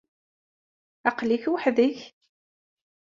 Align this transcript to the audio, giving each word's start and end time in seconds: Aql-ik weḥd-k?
Aql-ik 1.09 1.43
weḥd-k? 1.51 1.99